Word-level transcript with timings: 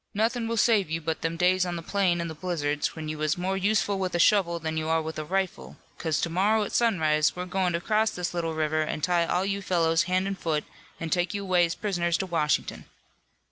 Nothin' 0.15 0.47
will 0.47 0.57
save 0.57 0.89
you 0.89 0.99
but 0.99 1.21
them 1.21 1.37
days 1.37 1.63
on 1.63 1.75
the 1.75 1.83
plain 1.83 2.19
in 2.21 2.27
the 2.27 2.33
blizzards 2.33 2.95
when 2.95 3.07
you 3.07 3.19
was 3.19 3.37
more 3.37 3.55
useful 3.55 3.99
with 3.99 4.15
a 4.15 4.19
shovel 4.19 4.57
than 4.57 4.75
you 4.75 4.89
are 4.89 4.99
with 4.99 5.19
a 5.19 5.23
rifle, 5.23 5.77
'cause 5.99 6.19
to 6.21 6.29
morrow 6.31 6.63
at 6.63 6.71
sunrise 6.71 7.35
we're 7.35 7.45
goin' 7.45 7.73
to 7.73 7.79
cross 7.81 8.09
this 8.09 8.33
little 8.33 8.55
river 8.55 8.81
and 8.81 9.03
tie 9.03 9.27
all 9.27 9.45
you 9.45 9.61
fellows 9.61 10.01
hand 10.09 10.25
an' 10.25 10.33
foot 10.33 10.63
an' 10.99 11.11
take 11.11 11.35
you 11.35 11.43
away 11.43 11.65
as 11.67 11.75
prisoners 11.75 12.17
to 12.17 12.25
Washington.' 12.25 12.85